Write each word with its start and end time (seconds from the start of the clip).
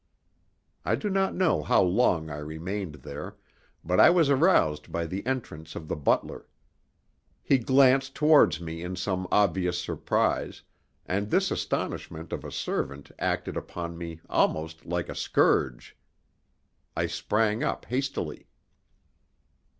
I 0.83 0.95
do 0.95 1.11
not 1.11 1.35
know 1.35 1.61
how 1.61 1.83
long 1.83 2.31
I 2.31 2.37
remained 2.39 2.95
there, 3.03 3.35
but 3.83 3.99
I 3.99 4.09
was 4.09 4.31
aroused 4.31 4.91
by 4.91 5.05
the 5.05 5.23
entrance 5.27 5.75
of 5.75 5.87
the 5.87 5.95
butler. 5.95 6.47
He 7.43 7.59
glanced 7.59 8.15
towards 8.15 8.59
me 8.59 8.81
in 8.81 8.95
some 8.95 9.27
obvious 9.31 9.79
surprise, 9.79 10.63
and 11.05 11.29
this 11.29 11.51
astonishment 11.51 12.33
of 12.33 12.43
a 12.43 12.51
servant 12.51 13.11
acted 13.19 13.55
upon 13.55 13.95
me 13.95 14.21
almost 14.27 14.87
like 14.87 15.07
a 15.07 15.13
scourge. 15.13 15.95
I 16.97 17.05
sprang 17.05 17.63
up 17.63 17.85
hastily. 17.85 18.47